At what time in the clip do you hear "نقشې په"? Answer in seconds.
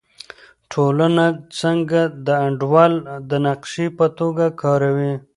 3.45-4.05